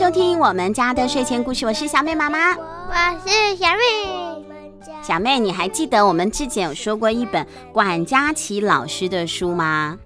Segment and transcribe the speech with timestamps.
[0.00, 4.90] 收听我们家的睡前故事，我是小妹妈妈，我是小妹。
[5.02, 9.98] 小妹，你还记得我们之前有说过一本管家琪老师的书吗？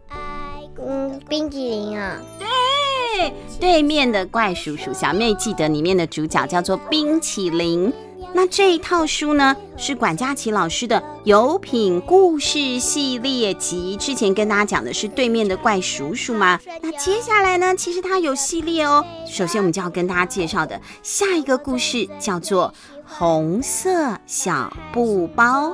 [0.85, 2.17] 嗯，冰淇淋啊。
[2.41, 4.93] 对，对面的怪叔叔。
[4.93, 7.93] 小妹记得里面的主角叫做冰淇淋。
[8.37, 13.97] 那这一套书呢，是管家琪老师的有品故事系列集。
[13.97, 16.59] 之前跟大家讲的是对面的怪叔叔嘛。
[16.83, 19.05] 那接下来呢，其实它有系列哦。
[19.27, 22.75] 首先我们就要跟大家介绍的下一个故事叫做
[23.07, 25.73] 《红色小布包》。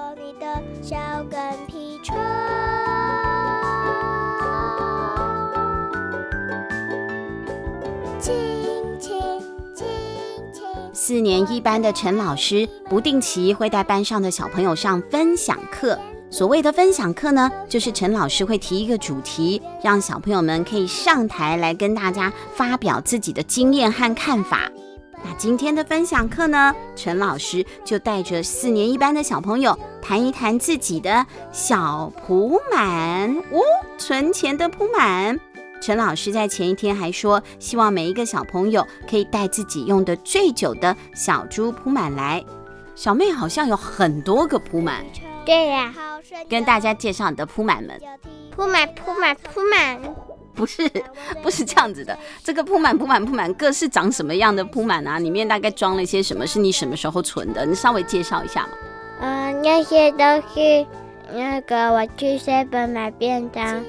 [11.10, 15.98] 四年一班的陈老师不定期会带班上的小朋友上分享课。
[16.30, 24.70] 所谓的分享课呢，就是陈老师会提一个主题，让小朋友们可以上台来跟大家发表自己的经验和看法。
[25.24, 33.60] 那今天的分享课呢，陈老师就带着四年一班的小朋友谈一谈自己的小扑满哦，
[33.98, 35.40] 存钱的扑满。
[35.80, 42.44] 陈老师在前一天还说，希望每一个小朋友可以带自己用的最久的小猪铺满来。
[42.94, 45.02] 小妹好像有很多个铺满，
[45.46, 45.94] 对呀，
[46.50, 47.98] 跟大家介绍你的铺满们。
[48.54, 49.98] 铺满铺满铺满，
[50.54, 50.86] 不是
[51.42, 52.18] 不是这样子的。
[52.44, 55.18] 这个铺满铺满铺满各是长什么样的铺满啊？
[55.18, 56.46] 里面大概装了一些什么？
[56.46, 57.64] 是你什么时候存的？
[57.64, 58.72] 你稍微介绍一下嘛。
[59.22, 60.18] 嗯，那些都
[60.52, 60.86] 是
[61.32, 63.82] 那个我去 seven 买便当。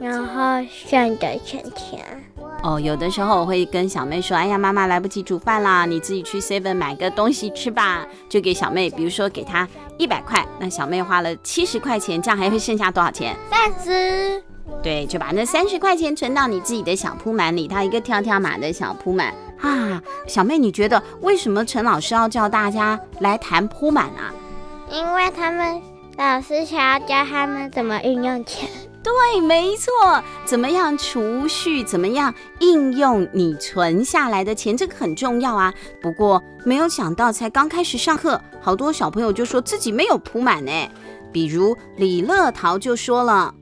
[0.00, 2.04] 然后剩的钱钱
[2.62, 13.36] 哦，有的时候我会跟小妹说：“哎呀，妈妈来不及煮饭啦，你自己去 seven 买个东西吃吧。”就给小妹，比如说给她一百块，那小妹花了七十块钱，这样还会剩下多少钱？
[13.50, 14.42] 三十。
[14.82, 20.02] 对，就把那三十块钱存到你自己的小铺满里，它一个跳跳马的小铺满啊。
[20.26, 24.34] 小妹，你觉得为什么陈老师要叫大家来谈铺满啊？
[24.90, 25.80] 因为他们
[26.16, 28.68] 老师想要教他们怎么运用钱。
[29.06, 29.92] 对，没错，
[30.44, 35.72] 怎么样储蓄，怎么样应用你存下来的钱，这个很重要啊。
[36.02, 40.72] 不过没有想到，才刚开始上课，好多小朋友就说自己没有铺满呢。
[41.32, 43.54] 比如李乐桃就说了：“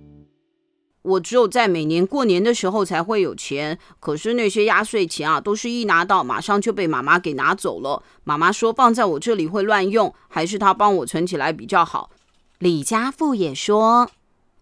[1.02, 8.02] 我只有在每年过年的时候才会有钱，可是那些压岁钱啊，都是一拿到马上就被妈妈给拿走了。
[8.24, 12.08] 妈妈说放在我这里会乱用，还是她帮我存起来比较好。”
[12.58, 14.08] 李家富也说。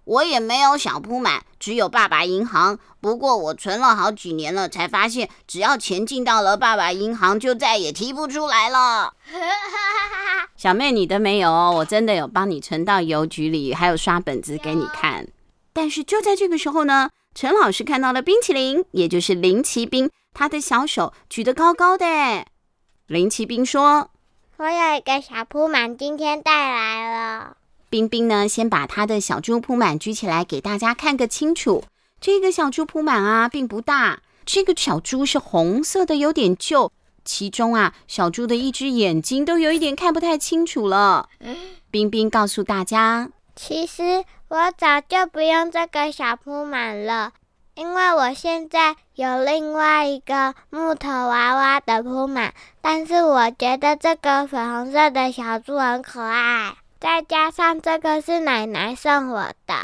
[0.05, 2.79] 我也没有小铺满，只有爸爸银行。
[3.01, 9.15] 不过我存了好几年了，才发现只要钱进到了爸爸银行，就再也提不出来了。
[10.57, 15.29] 小妹，你的没有哦，我真的有帮你存到邮局里，还有刷本子给你看。
[15.73, 22.07] 但是就在这个时候呢，陈老师看到了冰淇淋，也就是林奇兵，他的小手举得高高的。
[23.07, 24.11] 林奇兵说
[24.59, 27.12] ：“我有一个小铺满，今天带来了。”
[27.93, 31.85] 冰冰呢，先把他的小猪铺满举起来给大家看个清楚。
[32.19, 34.21] 这个小猪铺满啊，并不大。
[34.47, 36.91] 这个小猪是红色的，有点旧。
[37.23, 41.29] 其中啊，小猪的一只眼睛都有一点看不太清楚了。
[41.91, 47.33] 冰冰告诉大家，其实我早就不用这个小铺满了，
[47.75, 56.77] 因为我现在有另外一个木头娃娃的铺满，但是我觉得这个粉红色的小猪很可爱。
[57.03, 59.75] 再加上这个是奶奶送我的，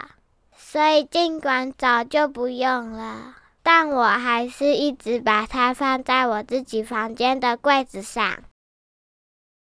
[0.56, 8.44] 所以尽管早就不用了，但我还是一直把它放在我自己房间的柜子上。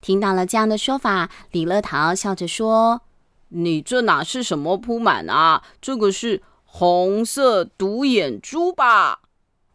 [0.01, 3.03] 听到了这样的说法，李乐桃笑着说
[3.47, 5.63] ：“你这哪是什么铺满啊？
[5.79, 9.21] 这个是红色独眼猪吧？”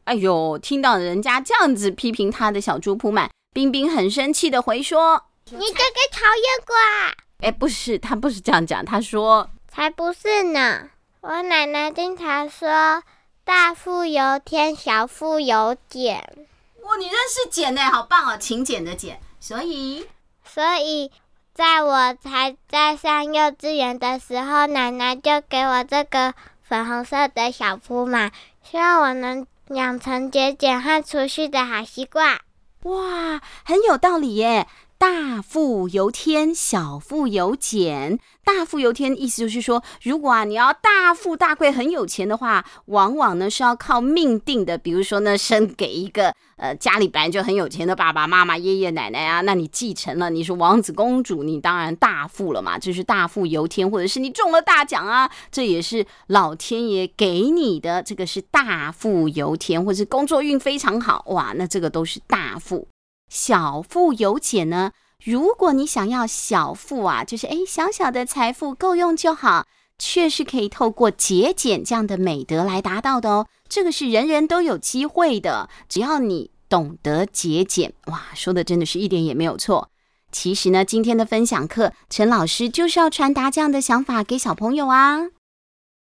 [0.04, 8.82] 哎呦，听到人家这样子批评他的小猪铺满，冰冰很生气的回说：“你这个讨厌鬼！”哎，不是，他不是这样讲。
[8.82, 10.88] 他说：“才不是呢！
[11.20, 13.02] 我奶奶经常说，
[13.44, 16.24] 大富由天，小富由俭。
[16.82, 17.82] 哇，你认识俭呢？
[17.82, 19.20] 好棒哦，勤俭的俭。
[19.40, 20.06] 所以，
[20.42, 21.12] 所以，
[21.52, 26.32] 在我才在上幼稚园的时候，奶奶就给我这个
[26.62, 28.32] 粉红色的小铺满，
[28.62, 32.40] 希望我能养成节俭和储蓄的好习惯。
[32.84, 34.66] 哇，很有道理耶。”
[35.04, 38.18] 大富由天，小富由俭。
[38.42, 44.78] 大富由天意思就是说，如果啊你要大富大贵、很有钱的话，往往呢是要靠命定的。
[44.78, 52.78] 比如说呢，生给一个呃家里本来就很有钱的爸爸妈妈、爷爷奶奶啊，那你继承了，你是王子公主，你当然大富了嘛。
[52.78, 62.88] 这是大富由天，或者是你中了大奖啊，这也是老天爷给你的，这个是大富由天，或者是工作运非常好哇，那这个都是大富。
[63.34, 64.92] 小富由俭呢？
[65.20, 69.66] 如果你想要小富啊，就是诶小小的财富够用就好，
[69.98, 73.48] 却是可以透过节俭这样的美德来达到的哦。
[73.68, 79.90] 这个是人人都有机会的，只要你懂得节俭，哇，说的真的是一点也没有错。
[80.30, 85.22] 其实呢，今天的分享课，陈老师就是要传达这样的想法给小朋友啊。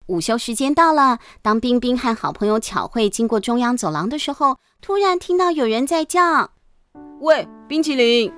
[0.05, 6.51] 午休时间到了，当冰冰和好朋友巧慧经过中央走廊的时候，突然听到有人在叫。
[7.21, 8.31] 喂，冰淇淋！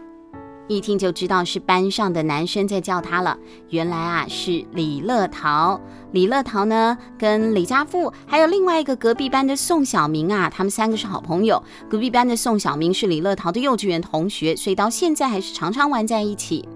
[0.68, 3.38] 一听就知道是班上的男生在叫他了。
[3.70, 5.80] 原来啊，是李乐桃。
[6.14, 11.62] 李乐桃呢，跟李家富还有另外一个隔壁班的宋小明啊，他们三个是好朋友。
[11.88, 16.68] 隔壁班的宋小明是李乐桃的幼稚园同学，所以到现在还是常常玩在一起。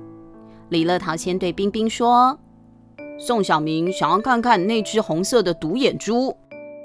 [0.69, 2.37] 李乐桃先对冰冰说
[3.17, 6.37] ：“宋小明想要看看那只红色的独眼猪。”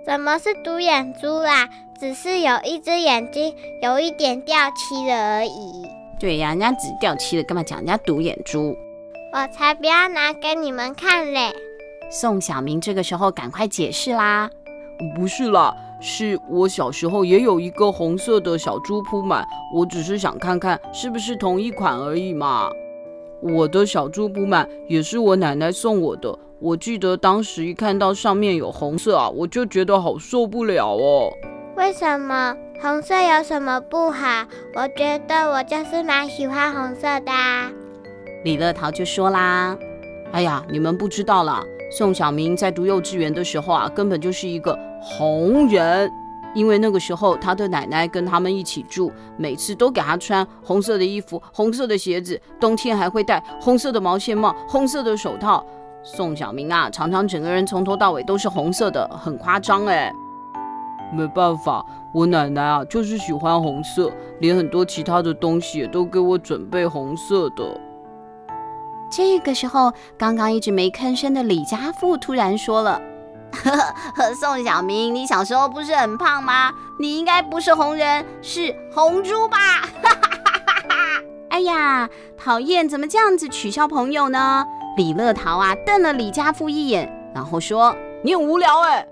[0.06, 1.69] 怎么是独眼猪啦？
[2.00, 5.85] 只是有一只眼睛有一点掉漆了而已。
[6.19, 8.75] 对呀，人家只掉漆了，干嘛讲人家独眼猪？
[9.35, 11.52] 我才不要拿给你们看嘞！
[12.11, 14.49] 宋小明这个时候赶快解释啦。
[15.14, 22.70] 不是啦，是我小时候也有一个红色的小猪铺满，我只是想看看是不是同一款而已嘛。
[23.43, 26.38] 我的小猪铺满也是我奶奶送我的。
[26.61, 31.31] 我记得当时一看到上面有红色啊，我就觉得好受不了哦。
[31.81, 32.55] 为什么？
[32.82, 34.44] 红色有什么不好？
[34.75, 37.71] 我觉得我就是蛮喜欢红色的啊。
[38.44, 39.75] 李乐桃就说啦
[40.31, 46.12] ：“哎呀，你们不知道啦，宋小明在读幼稚园的时候啊，根本就是一个红人。
[46.55, 55.65] 因为那个时候他的奶奶跟他们一起住，每次都给他穿红色的衣服、红色的鞋子，冬天还会戴红色的毛线帽、红色的手套。
[56.03, 60.12] 宋小明啊，常常整个人从头到尾都是红色的，很夸张哎。”
[61.12, 67.81] 没办法，我奶奶啊就是喜欢红色，连很多其他的东西也都给我准备红色的。
[69.11, 73.01] 这个时候，刚刚一直没吭声的李家富突然说了
[73.53, 73.71] ：“呵
[74.15, 76.73] 呵，宋小明，你小时候不是很胖吗？
[77.01, 79.59] 你应该不是红人，是红猪吧？”
[80.01, 81.23] 哈哈哈哈哈！
[81.49, 82.09] 哎呀，
[82.39, 84.65] 讨厌，怎么这样子取笑朋友呢？
[84.97, 89.07] 李乐桃啊瞪了李家富一眼，然后说：“你很无聊哎。”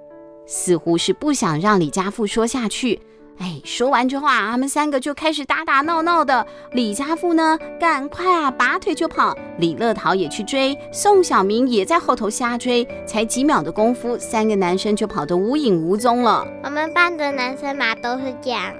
[0.48, 2.98] 似乎是不想让李家富说下去，
[3.36, 6.44] 哎，说完这话，他们三个就开始打打闹闹的。
[6.72, 9.36] 李家富呢，赶快啊，拔腿就跑。
[9.58, 12.88] 李乐桃也去追，宋小明也在后头瞎追。
[13.06, 16.44] 才几秒的功夫，三个男生就跑得无影无踪了。
[16.64, 18.72] 我们班的男生嘛，都是这样啊。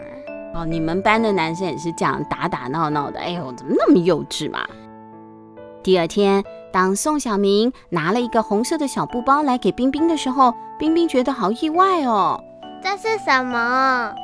[0.54, 3.20] 哦，你们班的男生也是这样打打闹闹的。
[3.20, 4.66] 哎呦，怎么那么幼稚嘛？
[5.82, 6.42] 第二天。
[6.70, 12.40] 当宋小明拿了一个红色的小布包来给冰冰的时候，冰冰觉得好意外哦。
[12.80, 14.14] 这是什么？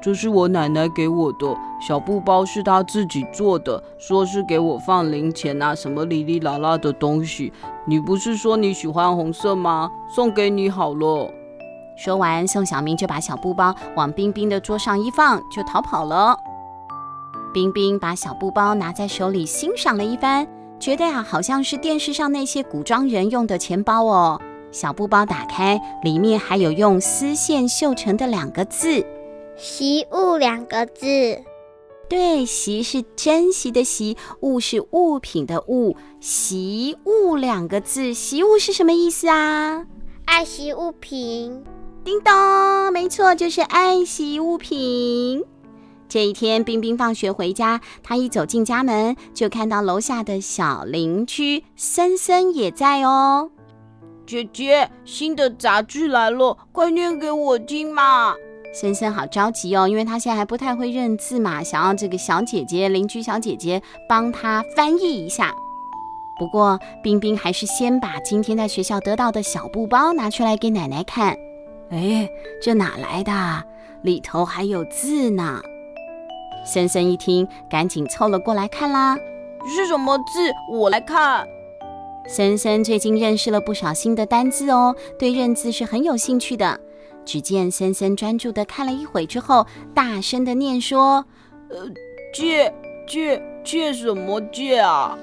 [0.00, 1.54] 这是我奶奶给我的
[1.86, 7.52] 小布包，是她自己做的，说是给我放零钱啊，什么哩哩啦啦的东西。
[7.84, 9.90] 你不是说你喜欢红色吗？
[10.08, 11.30] 送给你好了。
[11.96, 16.38] 说完，宋小明就把小布包往冰冰的桌上一放，就逃跑了。
[17.52, 20.46] 冰冰把小布包拿在手里欣赏了一番。
[20.78, 24.40] 觉得呀，好像是电视上那些古装人用的钱包哦。
[24.70, 29.04] 小布包打开，里面还有用丝线绣成的两个字
[29.56, 31.06] “习物”两个字。
[32.08, 39.84] 对，习是珍惜的习，物是物品的物，习物两个字，习物是什么意思啊？
[40.24, 41.62] 爱惜物品。
[42.04, 45.44] 叮咚，没错，就是爱惜物品。
[46.08, 53.50] 这一天，冰冰放学回家，她一走进家门，就看到楼下的小邻居森森也在哦。
[54.28, 58.34] 姐姐，新的杂志来了，快念给我听嘛！
[58.74, 65.54] 森森好着急哦，因为他现在还不太会认字嘛，想要这个小姐姐、邻居小姐姐帮他翻译一下。
[66.38, 71.34] 不过，冰冰还是先把今天在学校得到的小布包拿出来给奶奶看。
[71.88, 72.28] 哎，
[72.60, 73.32] 这哪来的？
[74.02, 75.58] 里头还有字呢。
[76.66, 79.16] 森森一听，赶紧凑了过来看啦。
[79.74, 80.52] 是什么字？
[80.70, 81.48] 我来看。
[82.28, 86.78] 森森最近认识了不少新的单字哦，对认字是很有兴趣的。
[87.24, 91.24] 只见森森专注的看了一会之后，大声的念说
[91.72, 91.86] ：“呃，
[92.34, 92.70] 借
[93.06, 95.18] 借借什么借啊？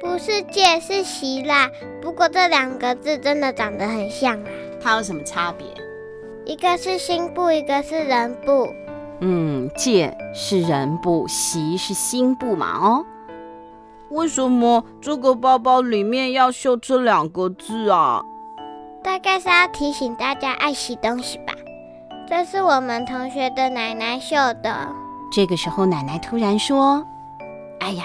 [0.00, 1.68] 不是借，是息啦。
[2.00, 4.46] 不过这两个字真的长得很像啊。
[4.80, 5.66] 它有什么差别？
[6.46, 8.66] 一个是心部，一个是人部。
[9.20, 12.78] 嗯，借是人部，习是心部嘛？
[12.78, 13.04] 哦。
[14.10, 18.20] 为什么这个包包里面要绣这两个字啊？
[19.04, 21.54] 大概是要提醒大家爱惜东西吧。
[22.28, 24.88] 这是我们同学的奶奶绣的。
[25.32, 27.06] 这个时候，奶奶突然说
[27.78, 28.04] ：“哎呀，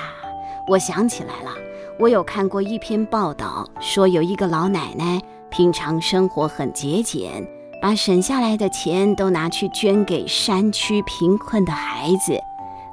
[0.68, 1.52] 我想起来了，
[2.00, 5.20] 我有看过一篇报道，说有一个老奶奶
[5.50, 7.44] 平常生活很节俭，
[7.82, 12.40] 把省下来的钱都拿去捐给山区贫困的孩子，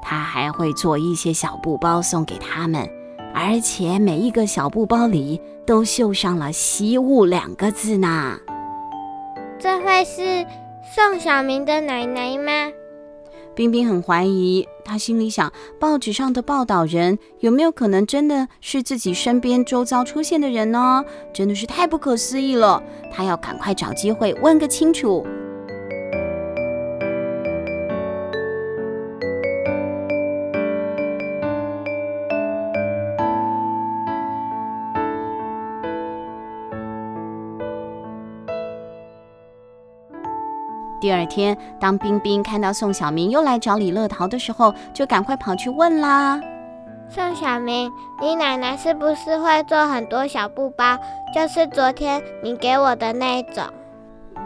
[0.00, 2.88] 她还会做一些小布包送给他们。”
[3.34, 8.38] 而且每一个小布包里都绣上了“惜物”两个字呢。
[9.58, 10.46] 这会是
[10.94, 12.72] 宋小明的奶奶吗？
[13.54, 21.04] 冰冰很怀疑，她心里想：报纸上的报道人有没有可能真的是自己身边周遭出现的人呢？
[21.32, 22.82] 真的是太不可思议了。
[23.10, 25.26] 她要赶快找机会问个清楚。
[41.02, 46.40] 第二天，当冰冰看到宋小明又来找李乐桃的时候，就赶快跑去问啦
[47.10, 47.90] ：“宋小明，
[48.20, 50.96] 你奶奶是不是会做很多小布包？
[51.34, 53.64] 就是昨天你给我的那一种？”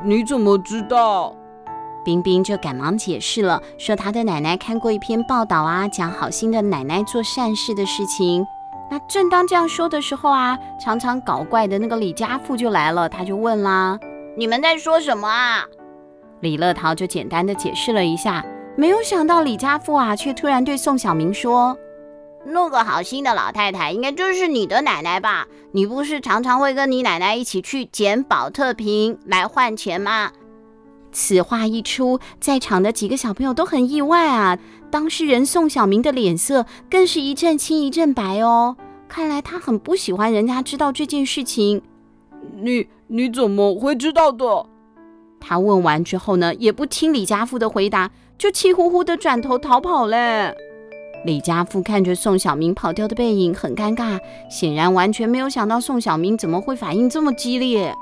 [0.03, 1.35] 你怎么知道？
[2.03, 8.43] 冰冰就赶忙解释了，说他的奶奶看过一篇报道啊，讲好心的奶奶做善事的事情。
[8.91, 13.99] 那正当这样说的时候啊，常常搞怪的那个李家富就来了，他就问啦
[14.39, 15.67] ：“你们在说什么啊？”
[16.47, 21.77] 李乐桃就简单的解释了一下，没有想到李家富啊，却突然对宋小明说
[22.47, 25.49] ：“那个好心的老太太，应该就是你的奶奶吧？
[25.73, 30.31] 你不是常常会跟你奶奶一起去捡宝特瓶来换钱吗？”
[31.11, 34.57] 此话一出，在场的几个小朋友都很意外啊。
[34.89, 38.77] 当事人宋小明的脸色更是一阵青一阵白哦，
[39.09, 41.83] 看来他很不喜欢人家知道这件事情。
[42.55, 44.45] 你你怎么会知道的？
[45.47, 50.53] 他问完之后呢，也不听李家富的回答，就气呼呼的转头逃跑了。
[51.25, 54.19] 李家富看着宋小明跑掉的背影，很尴尬，
[54.51, 57.95] 显然完全没有想到宋小明怎么会反应这么激烈。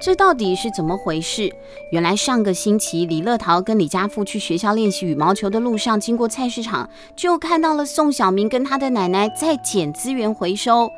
[0.00, 1.48] 这到底是怎么回事？
[1.92, 10.90] 原来上个星期，李乐桃跟李家富去学校练习羽毛球的路上，经过菜市场，就看到了宋小明跟他的奶奶在捡资源回收。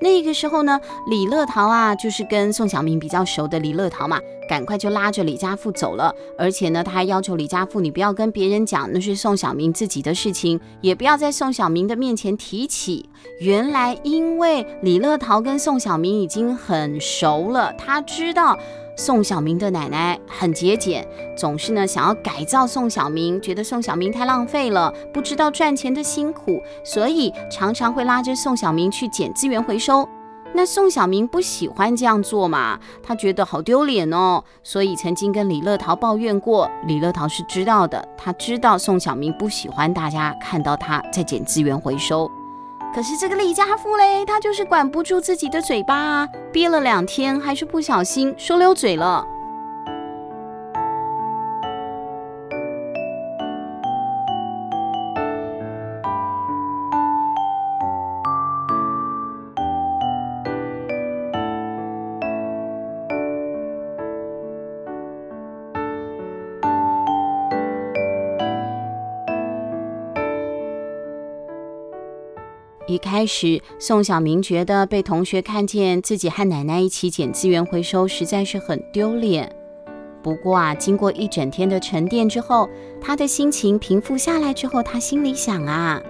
[0.00, 6.12] 那个时候呢，李乐桃啊，就是跟宋小明比较熟的李乐桃嘛，赶快就拉着李家富走了。
[6.38, 13.08] 而且呢，他还要求李家富，你不要跟别人讲那是宋小明自己的事情，也不要在宋小明的面前提起。
[13.40, 18.58] 原来因为李乐桃跟宋小明已经很熟了，他知道。
[19.00, 30.04] 宋小明的奶奶很节俭，总是呢想要改造宋小明，觉得宋小明太浪费了，不知道赚钱的辛苦，所以常常会拉着宋小明去捡资源回收。
[30.54, 36.68] 那宋小明不喜欢这样做嘛，他觉得好丢脸哦，所以曾经跟李乐桃抱怨过。
[36.86, 42.28] 李乐桃是知道的，他知道宋小明不喜欢大家看到他在捡资源回收。
[42.94, 49.24] 可是这个李家富嘞，他就是管不住自己的嘴巴，憋了两天，还是不小心说溜嘴了。
[72.98, 79.54] 一开始，宋小明觉得被同学看见自己和奶奶一起捡资源回收，实在是很丢脸。
[80.20, 82.68] 不过啊，经过一整天的沉淀之后，
[83.00, 86.02] 他的心情平复下来之后，他心里想啊，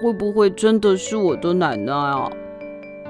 [0.00, 2.30] 会不会真的是我的奶奶啊？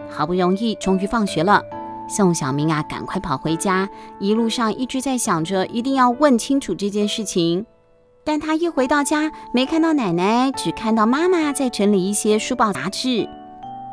[0.08, 1.62] 好不容易，终于放学了，
[2.08, 3.86] 宋小明啊，赶快跑回家，
[4.18, 7.66] 一路上一直在想着一定要问清楚这件事情。
[8.26, 13.28] 但他一回到家，没看到奶奶，只看到妈妈在整理一些书报杂志。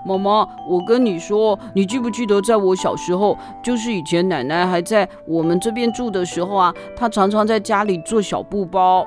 [0.03, 9.05] 妈妈，我跟你说，你记不记得，在我小时候，就是以前奶奶还在我们这边住的时候啊，她常常在家里做小布包。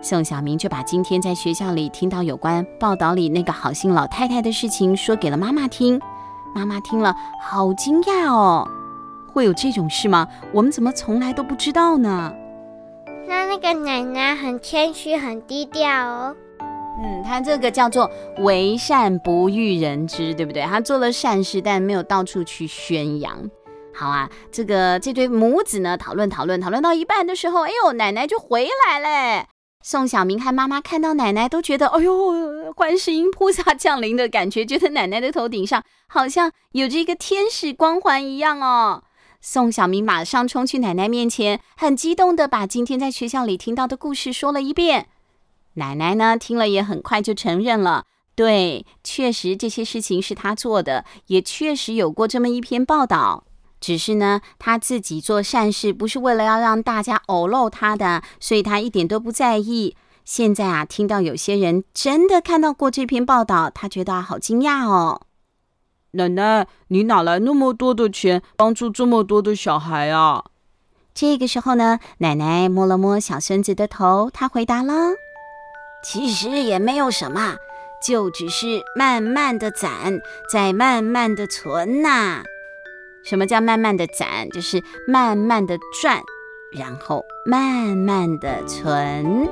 [0.00, 6.00] 宋小明就把今天在学校里听到有关报道里那个好心老太太的事情说给了妈妈听。
[6.54, 8.66] 妈妈听了，好惊讶哦，
[9.30, 10.26] 会有这种事吗？
[10.54, 12.32] 我们怎么从来都不知道呢？
[13.26, 16.36] 那那个奶奶很谦虚，很低调哦。
[17.02, 20.62] 嗯，他这个叫做为善不欲人知，对不对？
[20.62, 23.50] 他做了善事，但没有到处去宣扬。
[23.94, 29.46] 好啊，这个这对母子呢，讨论讨论讨论到一半的时候，哎呦，奶奶就回来了。
[29.82, 39.02] 宋小明和妈妈看到奶奶，都觉得，哎呦，观世音菩萨降临的感觉，觉得奶奶的头顶上好像有着一个天使光环一样哦。
[39.44, 45.08] 宋小明马上冲去奶奶面前，很激动地把今天在学校里听到的故事说了一遍。
[45.74, 48.04] 奶奶呢，听了也很快就承认了，
[48.36, 53.42] 对，确实这些事情是他做的，也确实有过这么一篇报道。
[53.80, 59.96] 只是呢，他自己做善事不是为了要让大家偶漏他的，所以他一点都不在意。
[60.24, 65.22] 现在啊，听到有些人真的看到过这篇报道，他觉得好惊讶哦。
[66.12, 70.44] 奶奶，你哪来那么多的钱帮助这么多的小孩啊？
[71.14, 74.92] 这个时候呢，奶奶摸了摸小孙子的头，她回答了
[76.04, 77.56] ：“其实也没有什么，
[78.06, 82.42] 就只是慢慢的攒，再慢慢的存呐、”
[83.24, 84.50] 什么叫慢慢的攒？
[84.50, 86.20] 就是慢慢的赚，
[86.72, 89.48] 然后慢慢的存。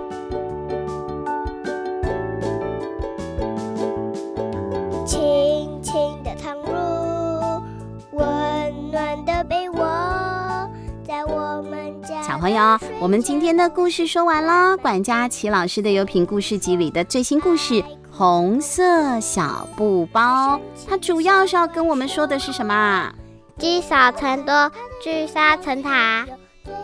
[12.41, 14.75] 朋友，我们今天的故事说完了。
[14.79, 17.75] 管家齐老师的有品故事集里的最新故事
[18.11, 20.57] 《红色小布包》，
[20.89, 23.13] 它主要是要跟我们说的是什么？
[23.59, 24.73] 积少成多，
[25.05, 26.27] 聚沙成塔。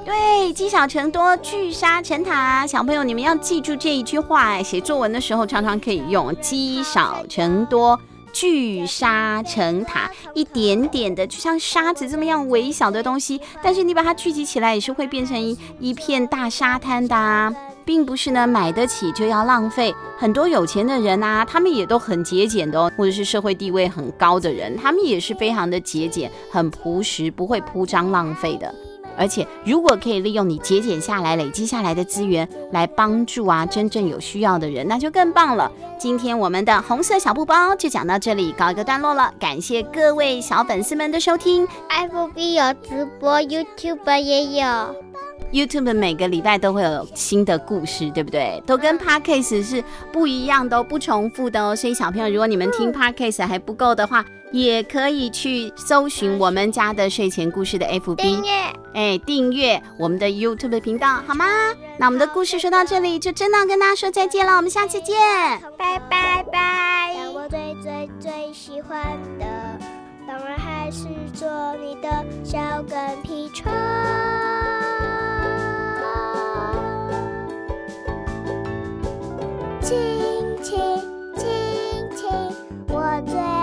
[0.04, 2.66] 对，积少成多，聚沙成塔。
[2.66, 6.38] 小朋友，你们要记住这一句话，写作文的时候常常可以用。
[6.38, 7.98] 积少成多，
[8.38, 10.10] 聚沙成塔。
[10.34, 17.50] 一点点的，就像沙子这么样微小的东西，但是你把它聚集起来，也是会变成一一片大沙滩的啊。
[17.86, 19.94] 并不是呢，买得起就要浪费。
[20.18, 28.74] 很多有钱的人啊，他们也都很节俭的哦，或者是社会地位很高的人，他们也是非常的节俭，很朴实，不会铺张浪费的。
[29.16, 35.70] 而且，如果可以利用你节俭下来、累积下来的资源来帮助啊真正有需要的人，那就更棒了。
[35.98, 39.32] 今天我们的红色小布包就讲到这里，告一个段落了。
[39.38, 45.05] 感谢各位小粉丝们的收听，FB 有直播，YouTube 也有。
[45.52, 48.62] YouTube 每个礼拜都会有新的故事，对不对？
[48.66, 51.74] 都跟 Podcast 是不一样的，不重复的哦。
[51.74, 58.50] 所以小朋友，如果你们听 Podcast 还不够的话，也可以去搜寻我们家的睡前故事的 FB，订阅，
[58.94, 61.44] 哎，订阅我们的 YouTube 频道，好吗？
[61.98, 65.16] 那我们的故事说到这里，就真的要跟大家说再见了，我们下次见，
[65.76, 67.14] 拜拜拜。
[67.34, 69.00] 我最最最喜欢
[69.38, 69.44] 的，
[70.26, 73.70] 当然还是做你的小跟屁虫。
[79.86, 79.96] 亲
[80.64, 80.76] 亲
[81.36, 81.46] 亲
[82.16, 82.26] 亲，
[82.88, 83.55] 我最